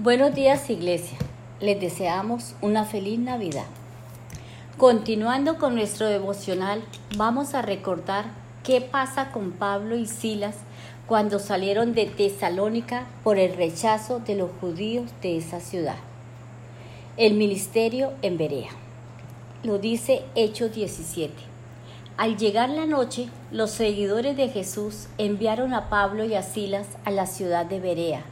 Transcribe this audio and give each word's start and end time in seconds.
Buenos 0.00 0.32
días 0.32 0.70
Iglesia, 0.70 1.18
les 1.58 1.80
deseamos 1.80 2.54
una 2.62 2.84
feliz 2.84 3.18
Navidad. 3.18 3.66
Continuando 4.76 5.58
con 5.58 5.74
nuestro 5.74 6.06
devocional, 6.06 6.84
vamos 7.16 7.52
a 7.54 7.62
recordar 7.62 8.26
qué 8.62 8.80
pasa 8.80 9.32
con 9.32 9.50
Pablo 9.50 9.96
y 9.96 10.06
Silas 10.06 10.54
cuando 11.08 11.40
salieron 11.40 11.94
de 11.94 12.06
Tesalónica 12.06 13.08
por 13.24 13.40
el 13.40 13.56
rechazo 13.56 14.20
de 14.20 14.36
los 14.36 14.52
judíos 14.60 15.10
de 15.20 15.36
esa 15.36 15.58
ciudad. 15.58 15.96
El 17.16 17.34
ministerio 17.34 18.12
en 18.22 18.38
Berea. 18.38 18.70
Lo 19.64 19.78
dice 19.78 20.22
Hechos 20.36 20.72
17. 20.76 21.34
Al 22.16 22.36
llegar 22.36 22.68
la 22.68 22.86
noche, 22.86 23.30
los 23.50 23.72
seguidores 23.72 24.36
de 24.36 24.48
Jesús 24.48 25.08
enviaron 25.18 25.74
a 25.74 25.88
Pablo 25.88 26.24
y 26.24 26.36
a 26.36 26.44
Silas 26.44 26.86
a 27.04 27.10
la 27.10 27.26
ciudad 27.26 27.66
de 27.66 27.80
Berea 27.80 28.22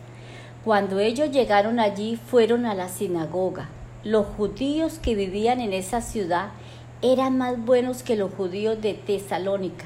cuando 0.66 0.98
ellos 0.98 1.30
llegaron 1.30 1.78
allí 1.78 2.16
fueron 2.16 2.66
a 2.66 2.74
la 2.74 2.88
sinagoga. 2.88 3.68
Los 4.02 4.26
judíos 4.26 4.98
que 4.98 5.14
vivían 5.14 5.60
en 5.60 5.72
esa 5.72 6.00
ciudad 6.00 6.48
eran 7.02 7.38
más 7.38 7.64
buenos 7.64 8.02
que 8.02 8.16
los 8.16 8.34
judíos 8.34 8.82
de 8.82 8.94
Tesalónica. 8.94 9.84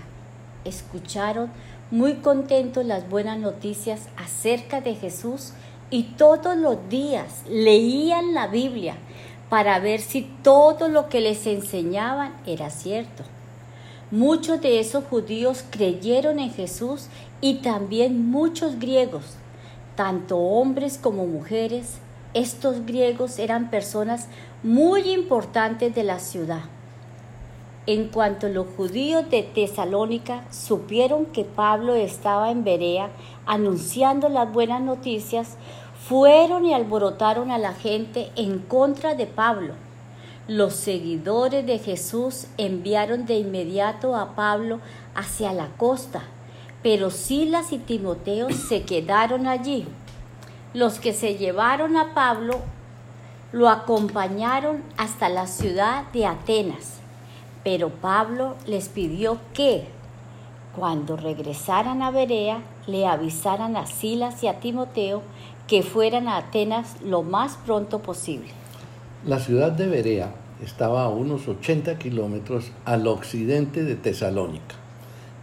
Escucharon 0.65 1.51
muy 1.91 2.15
contentos 2.15 2.87
las 2.87 3.07
buenas 3.11 3.39
noticias 3.39 4.09
acerca 4.17 4.81
de 4.81 4.95
Jesús 4.95 5.53
y 5.91 6.05
todos 6.17 6.57
los 6.57 6.89
días 6.89 7.43
leían 7.47 8.33
la 8.33 8.47
Biblia 8.47 8.95
para 9.51 9.79
ver 9.81 10.01
si 10.01 10.23
todo 10.43 10.89
lo 10.89 11.11
que 11.11 11.21
les 11.21 11.47
enseñaban 11.47 12.33
era 12.47 12.71
cierto. 12.71 13.23
Muchos 14.11 14.63
de 14.63 14.81
esos 14.81 15.05
judíos 15.05 15.63
creyeron 15.69 16.39
en 16.39 16.51
Jesús 16.51 17.09
y 17.43 17.57
también 17.57 18.31
muchos 18.31 18.79
griegos 18.79 19.37
tanto 20.01 20.39
hombres 20.39 20.97
como 20.97 21.27
mujeres, 21.27 21.99
estos 22.33 22.87
griegos 22.87 23.39
eran 23.39 23.69
personas 23.69 24.29
muy 24.63 25.11
importantes 25.13 25.95
de 25.95 26.05
la 26.05 26.19
ciudad. 26.21 26.63
En 27.87 28.09
cuanto 28.09 28.49
los 28.49 28.67
judíos 28.79 29.29
de 29.29 29.43
Tesalónica 29.43 30.45
supieron 30.51 31.27
que 31.27 31.45
Pablo 31.45 31.95
estaba 31.95 32.51
en 32.51 32.65
Berea 32.65 33.11
anunciando 33.45 34.31
las 34.31 34.51
buenas 34.51 34.81
noticias, 34.81 35.59
fueron 36.09 36.65
y 36.65 36.73
alborotaron 36.73 37.51
a 37.51 37.59
la 37.59 37.75
gente 37.75 38.31
en 38.37 38.61
contra 38.61 39.15
de 39.15 39.27
Pablo. 39.27 39.75
Los 40.49 40.73
seguidores 40.73 41.67
de 41.67 41.79
Jesús 41.79 42.47
enviaron 42.57 43.27
de 43.27 43.35
inmediato 43.35 44.17
a 44.17 44.35
Pablo 44.35 44.81
hacia 45.15 45.53
la 45.53 45.69
costa 45.77 46.23
pero 46.83 47.11
Silas 47.11 47.73
y 47.73 47.79
Timoteo 47.79 48.51
se 48.51 48.83
quedaron 48.83 49.47
allí. 49.47 49.87
Los 50.73 51.01
que 51.01 51.13
se 51.13 51.37
llevaron 51.37 51.97
a 51.97 52.15
Pablo 52.15 52.61
lo 53.51 53.69
acompañaron 53.69 54.85
hasta 54.97 55.29
la 55.29 55.49
ciudad 55.49 56.05
de 56.13 56.27
Atenas, 56.27 57.01
pero 57.65 57.89
Pablo 57.89 58.55
les 58.67 58.89
pidió 58.89 59.39
que, 59.53 59.89
cuando 60.77 61.17
regresaran 61.17 62.03
a 62.03 62.13
Berea, 62.13 62.63
le 62.87 63.09
avisaran 63.09 63.77
a 63.77 63.87
Silas 63.87 64.45
y 64.45 64.47
a 64.47 64.61
Timoteo 64.61 65.23
que 65.67 65.83
fueran 65.83 66.29
a 66.29 66.37
Atenas 66.37 67.03
lo 67.03 67.25
más 67.25 67.57
pronto 67.67 67.99
posible. 67.99 68.51
La 69.27 69.41
ciudad 69.41 69.73
de 69.73 69.89
Berea 69.89 70.33
estaba 70.63 71.03
a 71.03 71.09
unos 71.09 71.49
80 71.49 71.99
kilómetros 71.99 72.71
al 72.85 73.09
occidente 73.09 73.83
de 73.83 73.97
Tesalónica 73.97 74.77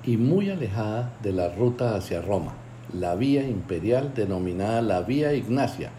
y 0.06 0.16
muy 0.16 0.50
alejada 0.50 1.12
de 1.22 1.34
la 1.34 1.50
ruta 1.50 1.96
hacia 1.96 2.22
Roma, 2.22 2.54
la 2.94 3.16
vía 3.16 3.48
imperial 3.48 4.14
denominada 4.16 4.82
la 4.82 5.02
Vía 5.02 5.34
Ignacia, 5.34 5.92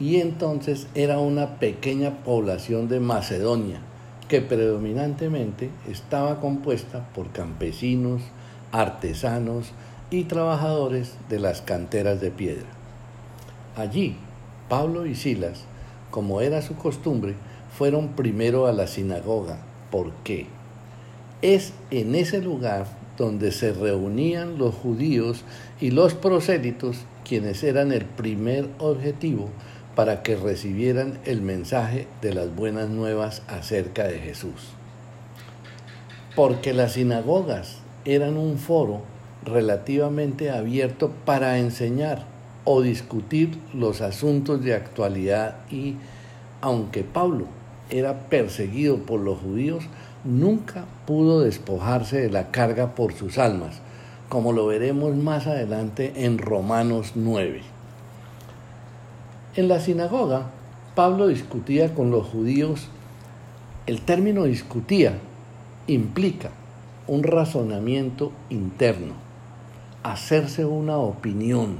y 0.00 0.16
entonces 0.16 0.86
era 0.94 1.18
una 1.18 1.58
pequeña 1.58 2.22
población 2.24 2.88
de 2.88 3.00
Macedonia 3.00 3.80
que 4.28 4.40
predominantemente 4.40 5.70
estaba 5.88 6.40
compuesta 6.40 7.08
por 7.14 7.30
campesinos, 7.30 8.22
artesanos 8.72 9.72
y 10.10 10.24
trabajadores 10.24 11.14
de 11.28 11.40
las 11.40 11.62
canteras 11.62 12.20
de 12.20 12.30
piedra. 12.30 12.66
Allí, 13.76 14.16
Pablo 14.68 15.06
y 15.06 15.14
Silas, 15.14 15.64
como 16.10 16.40
era 16.40 16.62
su 16.62 16.76
costumbre, 16.76 17.34
fueron 17.76 18.08
primero 18.08 18.66
a 18.66 18.72
la 18.72 18.86
sinagoga. 18.86 19.58
¿Por 19.90 20.12
qué? 20.24 20.46
Es 21.42 21.72
en 21.90 22.14
ese 22.14 22.42
lugar 22.42 22.86
donde 23.18 23.50
se 23.52 23.72
reunían 23.72 24.56
los 24.56 24.74
judíos 24.74 25.42
y 25.80 25.90
los 25.90 26.14
prosélitos, 26.14 26.98
quienes 27.26 27.62
eran 27.64 27.92
el 27.92 28.04
primer 28.04 28.68
objetivo 28.78 29.50
para 29.94 30.22
que 30.22 30.36
recibieran 30.36 31.18
el 31.24 31.42
mensaje 31.42 32.06
de 32.22 32.32
las 32.32 32.54
buenas 32.54 32.88
nuevas 32.88 33.42
acerca 33.48 34.04
de 34.04 34.20
Jesús. 34.20 34.68
Porque 36.36 36.72
las 36.72 36.92
sinagogas 36.92 37.78
eran 38.04 38.36
un 38.36 38.58
foro 38.58 39.02
relativamente 39.44 40.50
abierto 40.50 41.10
para 41.24 41.58
enseñar 41.58 42.26
o 42.64 42.80
discutir 42.80 43.58
los 43.74 44.00
asuntos 44.00 44.62
de 44.62 44.74
actualidad 44.74 45.56
y, 45.70 45.96
aunque 46.60 47.02
Pablo 47.02 47.46
era 47.90 48.28
perseguido 48.28 48.98
por 48.98 49.20
los 49.20 49.38
judíos, 49.38 49.84
nunca 50.24 50.84
pudo 51.06 51.40
despojarse 51.40 52.20
de 52.20 52.30
la 52.30 52.50
carga 52.50 52.94
por 52.94 53.12
sus 53.12 53.38
almas, 53.38 53.80
como 54.28 54.52
lo 54.52 54.66
veremos 54.66 55.16
más 55.16 55.46
adelante 55.46 56.12
en 56.24 56.38
Romanos 56.38 57.12
9. 57.14 57.62
En 59.56 59.68
la 59.68 59.80
sinagoga, 59.80 60.50
Pablo 60.94 61.28
discutía 61.28 61.94
con 61.94 62.10
los 62.10 62.26
judíos. 62.26 62.88
El 63.86 64.02
término 64.02 64.44
discutía 64.44 65.18
implica 65.86 66.50
un 67.06 67.22
razonamiento 67.22 68.32
interno, 68.50 69.14
hacerse 70.02 70.64
una 70.64 70.98
opinión, 70.98 71.78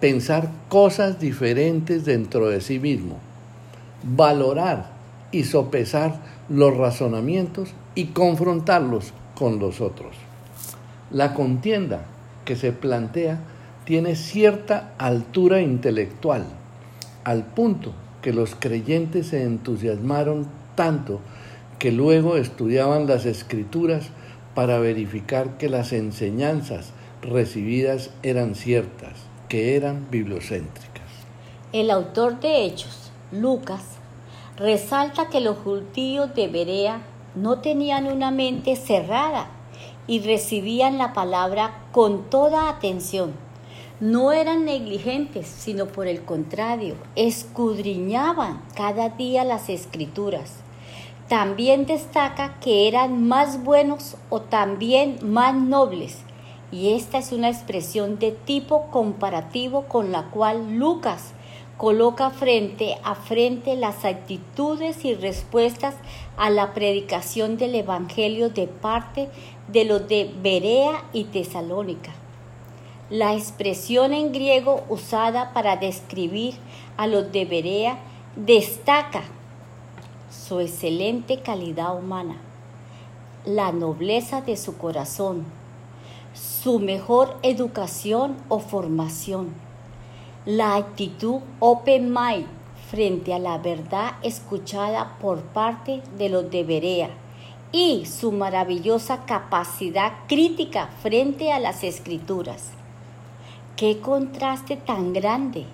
pensar 0.00 0.50
cosas 0.68 1.20
diferentes 1.20 2.04
dentro 2.04 2.48
de 2.48 2.60
sí 2.60 2.78
mismo, 2.78 3.18
valorar 4.02 4.90
y 5.30 5.44
sopesar 5.44 6.20
los 6.48 6.76
razonamientos 6.76 7.70
y 7.94 8.06
confrontarlos 8.06 9.12
con 9.34 9.58
los 9.58 9.80
otros. 9.80 10.16
La 11.10 11.34
contienda 11.34 12.06
que 12.44 12.56
se 12.56 12.72
plantea 12.72 13.40
tiene 13.84 14.16
cierta 14.16 14.94
altura 14.98 15.60
intelectual, 15.60 16.46
al 17.24 17.44
punto 17.44 17.92
que 18.22 18.32
los 18.32 18.54
creyentes 18.54 19.28
se 19.28 19.42
entusiasmaron 19.42 20.46
tanto 20.74 21.20
que 21.78 21.92
luego 21.92 22.36
estudiaban 22.36 23.06
las 23.06 23.26
escrituras 23.26 24.08
para 24.54 24.78
verificar 24.78 25.58
que 25.58 25.68
las 25.68 25.92
enseñanzas 25.92 26.92
recibidas 27.20 28.10
eran 28.22 28.54
ciertas, 28.54 29.12
que 29.48 29.76
eran 29.76 30.06
bibliocéntricas. 30.10 31.04
El 31.72 31.90
autor 31.90 32.40
de 32.40 32.64
Hechos, 32.64 33.10
Lucas, 33.32 33.82
resalta 34.56 35.28
que 35.28 35.40
los 35.40 35.58
judíos 35.58 36.34
de 36.34 36.48
Berea 36.48 37.02
no 37.34 37.58
tenían 37.58 38.06
una 38.06 38.30
mente 38.30 38.76
cerrada 38.76 39.48
y 40.06 40.20
recibían 40.20 40.98
la 40.98 41.12
palabra 41.12 41.86
con 41.92 42.30
toda 42.30 42.68
atención. 42.68 43.32
No 44.00 44.32
eran 44.32 44.64
negligentes, 44.64 45.46
sino 45.46 45.86
por 45.86 46.06
el 46.06 46.24
contrario, 46.24 46.96
escudriñaban 47.16 48.60
cada 48.74 49.08
día 49.08 49.44
las 49.44 49.68
escrituras. 49.68 50.56
También 51.28 51.86
destaca 51.86 52.60
que 52.60 52.86
eran 52.86 53.26
más 53.26 53.64
buenos 53.64 54.16
o 54.30 54.40
también 54.42 55.18
más 55.22 55.54
nobles. 55.54 56.18
Y 56.70 56.92
esta 56.92 57.18
es 57.18 57.32
una 57.32 57.48
expresión 57.48 58.18
de 58.18 58.32
tipo 58.32 58.88
comparativo 58.90 59.84
con 59.84 60.12
la 60.12 60.24
cual 60.24 60.76
Lucas 60.76 61.32
coloca 61.76 62.30
frente 62.30 62.96
a 63.02 63.14
frente 63.14 63.76
las 63.76 64.04
actitudes 64.04 65.04
y 65.04 65.14
respuestas 65.14 65.94
a 66.36 66.50
la 66.50 66.72
predicación 66.72 67.56
del 67.56 67.74
Evangelio 67.74 68.48
de 68.48 68.66
parte 68.66 69.28
de 69.68 69.84
los 69.84 70.06
de 70.08 70.32
Berea 70.40 71.04
y 71.12 71.24
Tesalónica. 71.24 72.12
La 73.10 73.34
expresión 73.34 74.12
en 74.12 74.32
griego 74.32 74.84
usada 74.88 75.52
para 75.52 75.76
describir 75.76 76.54
a 76.96 77.06
los 77.06 77.32
de 77.32 77.44
Berea 77.44 77.98
destaca 78.36 79.22
su 80.30 80.60
excelente 80.60 81.40
calidad 81.40 81.96
humana, 81.96 82.36
la 83.44 83.72
nobleza 83.72 84.40
de 84.40 84.56
su 84.56 84.78
corazón, 84.78 85.44
su 86.32 86.78
mejor 86.78 87.36
educación 87.42 88.36
o 88.48 88.58
formación 88.58 89.63
la 90.46 90.74
actitud 90.74 91.40
open 91.58 92.12
mind 92.12 92.44
frente 92.90 93.32
a 93.32 93.38
la 93.38 93.56
verdad 93.56 94.16
escuchada 94.22 95.16
por 95.18 95.40
parte 95.40 96.02
de 96.18 96.28
los 96.28 96.50
de 96.50 96.64
Berea 96.64 97.08
y 97.72 98.04
su 98.04 98.30
maravillosa 98.30 99.24
capacidad 99.24 100.12
crítica 100.28 100.90
frente 101.00 101.50
a 101.50 101.58
las 101.60 101.82
escrituras. 101.82 102.72
Qué 103.76 104.00
contraste 104.00 104.76
tan 104.76 105.14
grande 105.14 105.64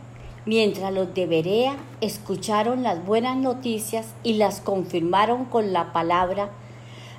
mientras 0.47 0.93
los 0.93 1.13
de 1.15 1.27
Berea 1.27 1.77
escucharon 2.01 2.85
las 2.85 3.05
buenas 3.05 3.37
noticias 3.37 4.15
y 4.23 4.35
las 4.35 4.61
confirmaron 4.61 5.47
con 5.47 5.73
la 5.73 5.93
palabra. 5.93 6.51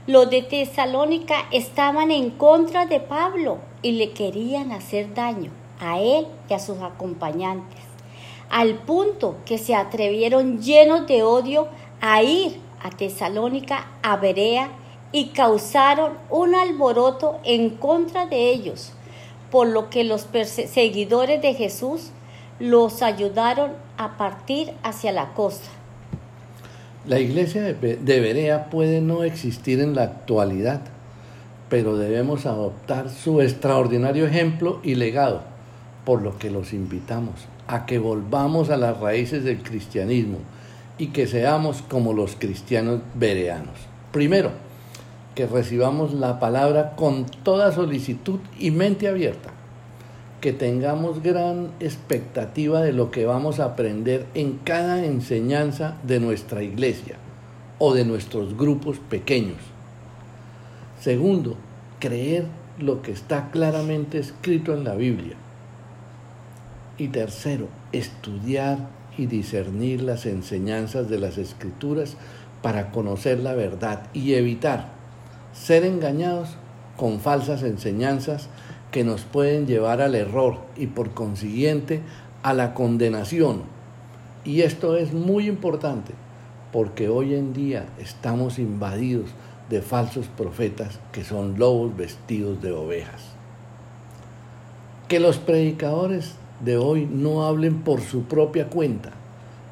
Los 0.08 0.30
de 0.30 0.42
Tesalónica 0.42 1.36
estaban 1.52 2.12
en 2.12 2.30
contra 2.30 2.86
de 2.86 3.02
Pablo 3.02 3.58
y 3.82 3.92
le 3.92 4.12
querían 4.12 4.72
hacer 4.72 5.14
daño 5.14 5.52
a 5.82 6.00
él 6.00 6.28
y 6.50 6.54
a 6.54 6.60
sus 6.60 6.80
acompañantes, 6.80 7.80
al 8.50 8.76
punto 8.76 9.36
que 9.46 9.58
se 9.58 9.76
atrevieron 9.76 10.62
llenos 10.62 11.08
de 11.08 11.24
odio 11.24 11.68
a 12.00 12.24
ir 12.24 12.60
a 12.82 12.90
Tesalónica, 12.90 13.88
a 14.02 14.16
Berea, 14.18 14.70
y 15.12 15.28
causaron 15.28 16.14
un 16.30 16.56
alboroto 16.56 17.40
en 17.44 17.72
contra 17.72 18.28
de 18.28 18.52
ellos, 18.52 18.94
por 19.52 19.68
lo 19.68 19.90
que 19.90 20.06
los 20.06 20.28
seguidores 20.46 21.42
de 21.42 21.54
Jesús 21.54 22.12
los 22.60 23.02
ayudaron 23.02 23.72
a 23.98 24.18
partir 24.18 24.72
hacia 24.84 25.12
la 25.12 25.34
costa. 25.34 25.68
La 27.06 27.20
iglesia 27.20 27.64
de 27.64 28.20
Berea 28.20 28.70
puede 28.70 29.02
no 29.02 29.24
existir 29.24 29.82
en 29.82 29.96
la 29.96 30.04
actualidad, 30.04 30.82
pero 31.68 31.98
debemos 31.98 32.46
adoptar 32.46 33.10
su 33.10 33.42
extraordinario 33.42 34.28
ejemplo 34.28 34.80
y 34.84 34.96
legado, 34.96 35.42
por 36.06 36.22
lo 36.22 36.38
que 36.38 36.50
los 36.50 36.74
invitamos 36.74 37.48
a 37.68 37.86
que 37.86 38.00
volvamos 38.00 38.70
a 38.70 38.78
las 38.78 39.00
raíces 39.00 39.44
del 39.44 39.64
cristianismo 39.64 40.40
y 40.98 41.08
que 41.08 41.26
seamos 41.28 41.82
como 41.82 42.14
los 42.14 42.36
cristianos 42.36 43.02
bereanos. 43.16 43.76
Primero, 44.12 44.52
que 45.36 45.48
recibamos 45.48 46.14
la 46.14 46.40
palabra 46.40 46.96
con 46.96 47.26
toda 47.26 47.72
solicitud 47.72 48.40
y 48.60 48.72
mente 48.72 49.08
abierta, 49.08 49.52
que 50.42 50.52
tengamos 50.52 51.24
gran 51.24 51.72
expectativa 51.80 52.82
de 52.82 52.92
lo 52.92 53.10
que 53.10 53.26
vamos 53.26 53.60
a 53.60 53.66
aprender 53.66 54.26
en 54.34 54.58
cada 54.64 55.06
enseñanza 55.06 55.96
de 56.04 56.20
nuestra 56.20 56.64
iglesia 56.64 57.16
o 57.80 57.94
de 57.94 58.04
nuestros 58.04 58.58
grupos 58.58 58.98
pequeños. 59.00 59.60
Segundo, 61.00 61.56
creer 62.00 62.46
lo 62.80 63.02
que 63.02 63.12
está 63.12 63.50
claramente 63.50 64.20
escrito 64.20 64.74
en 64.74 64.84
la 64.84 64.96
Biblia. 64.96 65.38
Y 66.98 67.08
tercero, 67.10 67.68
estudiar 67.92 68.90
y 69.18 69.26
discernir 69.26 70.02
las 70.02 70.26
enseñanzas 70.26 71.10
de 71.10 71.20
las 71.20 71.38
escrituras 71.38 72.16
para 72.62 72.92
conocer 72.92 73.40
la 73.40 73.54
verdad 73.54 74.04
y 74.14 74.34
evitar 74.34 74.90
ser 75.54 75.84
engañados 75.84 76.50
con 76.98 77.20
falsas 77.20 77.64
enseñanzas 77.64 78.50
que 78.92 79.04
nos 79.04 79.22
pueden 79.24 79.68
llevar 79.68 80.02
al 80.02 80.16
error 80.16 80.60
y 80.76 80.88
por 80.88 81.12
consiguiente 81.12 82.02
a 82.44 82.54
la 82.54 82.74
condenación. 82.74 83.64
Y 84.44 84.62
esto 84.62 84.98
es 84.98 85.14
muy 85.14 85.48
importante 85.48 86.14
porque 86.72 87.10
hoy 87.10 87.36
en 87.36 87.54
día 87.54 87.86
estamos 88.00 88.60
invadidos 88.60 89.30
de 89.70 89.82
falsos 89.82 90.28
profetas 90.28 91.00
que 91.12 91.24
son 91.24 91.58
lobos 91.58 91.96
vestidos 91.96 92.62
de 92.62 92.72
ovejas. 92.72 93.22
Que 95.08 95.20
los 95.20 95.38
predicadores 95.38 96.36
de 96.64 96.78
hoy 96.78 97.06
no 97.06 97.46
hablen 97.46 97.82
por 97.82 98.02
su 98.02 98.24
propia 98.24 98.68
cuenta 98.68 99.12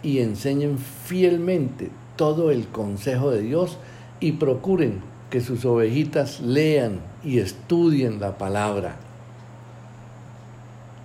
y 0.02 0.20
enseñen 0.20 0.78
fielmente 0.78 1.90
todo 2.16 2.52
el 2.52 2.68
consejo 2.68 3.32
de 3.32 3.42
Dios 3.42 3.78
y 4.20 4.34
procuren 4.34 5.02
que 5.30 5.42
sus 5.42 5.66
ovejitas 5.66 6.42
lean 6.42 7.00
y 7.24 7.40
estudien 7.40 8.20
la 8.20 8.38
palabra. 8.38 8.96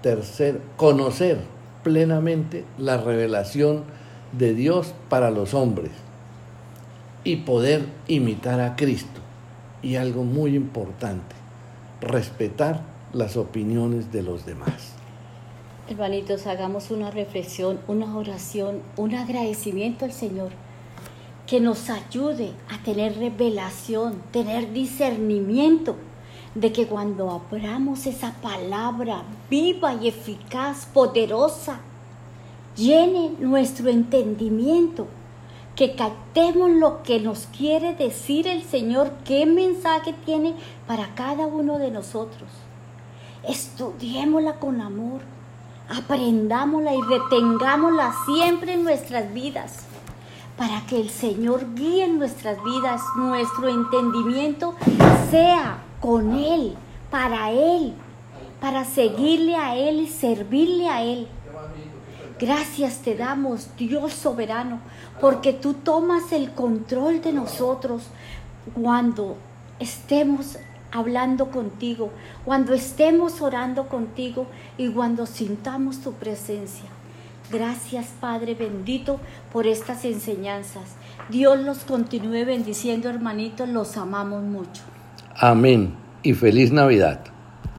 Tercer, 0.03 0.61
conocer 0.77 1.39
plenamente 1.83 2.65
la 2.79 2.97
revelación 2.97 3.85
de 4.33 4.55
Dios 4.55 4.95
para 5.09 5.31
los 5.31 5.55
hombres 5.55 5.93
y 7.23 7.37
poder 7.37 7.87
imitar 8.09 8.61
a 8.61 8.77
Cristo. 8.77 9.21
Y 9.83 9.97
algo 9.97 10.25
muy 10.25 10.57
importante, 10.57 11.35
respetar 12.01 12.83
las 13.13 13.37
opiniones 13.37 14.13
de 14.13 14.23
los 14.23 14.47
demás. 14.47 14.95
Hermanitos, 15.87 16.47
hagamos 16.47 16.91
una 16.91 17.11
reflexión, 17.11 17.79
una 17.89 18.17
oración, 18.17 18.81
un 18.97 19.15
agradecimiento 19.15 20.07
al 20.07 20.13
Señor 20.13 20.51
que 21.47 21.61
nos 21.61 21.91
ayude 21.91 22.53
a 22.71 22.83
tener 22.83 23.19
revelación, 23.19 24.23
tener 24.33 24.73
discernimiento 24.73 25.97
de 26.55 26.73
que 26.73 26.87
cuando 26.87 27.31
abramos 27.31 28.07
esa 28.07 28.33
palabra 28.41 29.25
viva 29.51 29.93
y 29.93 30.09
eficaz, 30.09 30.87
poderosa, 30.87 31.81
llene 32.77 33.33
nuestro 33.39 33.91
entendimiento, 33.91 35.07
que 35.77 35.95
captemos 35.97 36.71
lo 36.71 37.03
que 37.03 37.21
nos 37.21 37.47
quiere 37.47 37.95
decir 37.95 38.49
el 38.49 38.63
Señor, 38.63 39.13
qué 39.27 39.45
mensaje 39.45 40.15
tiene 40.25 40.55
para 40.87 41.15
cada 41.15 41.47
uno 41.47 41.79
de 41.79 41.91
nosotros. 41.91 42.49
Estudiémosla 43.47 44.55
con 44.55 44.81
amor, 44.81 45.21
aprendámosla 45.89 46.95
y 46.95 47.03
retengámosla 47.03 48.15
siempre 48.27 48.75
en 48.75 48.85
nuestras 48.85 49.33
vidas, 49.33 49.85
para 50.57 50.85
que 50.87 51.01
el 51.01 51.11
Señor 51.11 51.75
guíe 51.75 52.05
en 52.05 52.19
nuestras 52.19 52.63
vidas, 52.63 53.03
nuestro 53.17 53.69
entendimiento 53.69 54.75
sea 55.31 55.83
con 56.01 56.35
Él, 56.35 56.77
para 57.11 57.51
Él, 57.51 57.95
para 58.61 58.85
seguirle 58.85 59.57
a 59.57 59.77
Él 59.77 60.01
y 60.01 60.07
servirle 60.07 60.89
a 60.89 61.03
Él. 61.03 61.29
Gracias 62.39 62.99
te 62.99 63.15
damos, 63.15 63.69
Dios 63.77 64.13
soberano, 64.13 64.81
porque 65.21 65.53
tú 65.53 65.75
tomas 65.75 66.33
el 66.33 66.53
control 66.53 67.21
de 67.21 67.33
nosotros 67.33 68.03
cuando 68.75 69.37
estemos 69.79 70.59
hablando 70.95 71.51
contigo, 71.51 72.11
cuando 72.45 72.73
estemos 72.73 73.43
orando 73.43 73.89
contigo 73.89 74.47
y 74.79 74.89
cuando 74.89 75.27
sintamos 75.27 76.01
tu 76.01 76.13
presencia. 76.13 76.89
Gracias 77.51 78.07
Padre 78.21 78.55
bendito 78.55 79.21
por 79.53 79.67
estas 79.67 80.05
enseñanzas. 80.05 80.95
Dios 81.29 81.59
los 81.61 81.79
continúe 81.79 82.47
bendiciendo 82.47 83.11
hermanitos, 83.11 83.69
los 83.69 83.97
amamos 83.97 84.43
mucho. 84.45 84.83
Amén 85.37 85.95
y 86.23 86.33
feliz 86.33 86.73
Navidad. 86.73 87.34